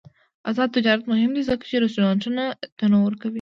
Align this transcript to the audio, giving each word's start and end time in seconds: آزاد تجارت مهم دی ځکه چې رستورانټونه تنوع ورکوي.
آزاد 0.49 0.69
تجارت 0.75 1.03
مهم 1.11 1.31
دی 1.35 1.43
ځکه 1.49 1.63
چې 1.69 1.75
رستورانټونه 1.83 2.43
تنوع 2.77 3.01
ورکوي. 3.03 3.29